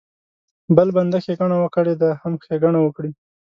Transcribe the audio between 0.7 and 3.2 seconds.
بل بنده ښېګڼه وکړي دی هم ښېګڼه وکړي.